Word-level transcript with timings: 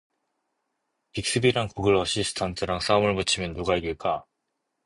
빅스비랑 1.11 1.67
구글 1.75 1.93
어시스턴트랑 1.97 2.79
싸움을 2.79 3.13
붙이면 3.13 3.53
누가 3.53 3.75
이길까? 3.77 4.25